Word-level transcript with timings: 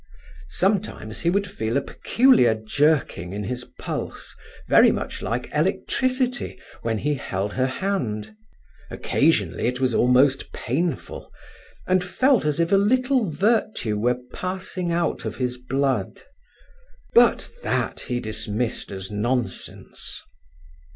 Sometimes 0.49 1.19
he 1.19 1.29
would 1.29 1.45
feel 1.47 1.77
a 1.77 1.81
peculiar 1.81 2.55
jerking 2.55 3.33
in 3.33 3.43
his 3.43 3.65
pulse, 3.77 4.35
very 4.67 4.91
much 4.91 5.21
like 5.21 5.47
electricity, 5.53 6.59
when 6.81 6.97
he 6.97 7.13
held 7.13 7.53
her 7.53 7.67
hand. 7.67 8.33
Occasionally 8.89 9.67
it 9.67 9.79
was 9.79 9.93
almost 9.93 10.51
painful, 10.53 11.31
and 11.85 12.03
felt 12.03 12.45
as 12.45 12.59
if 12.59 12.71
a 12.71 12.77
little 12.77 13.29
virtue 13.29 13.95
were 13.95 14.17
passing 14.33 14.91
out 14.91 15.23
of 15.23 15.35
his 15.35 15.57
blood. 15.57 16.23
But 17.13 17.47
that 17.61 17.99
he 17.99 18.19
dismissed 18.19 18.91
as 18.91 19.11
nonsense. 19.11 20.19